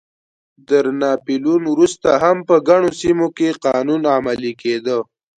تر 0.67 0.85
ناپلیون 1.01 1.61
وروسته 1.73 2.09
هم 2.23 2.37
په 2.47 2.55
ګڼو 2.67 2.89
سیمو 2.99 3.27
کې 3.37 3.49
قانون 3.65 4.01
عملی 4.17 4.53
کېده. 4.61 4.97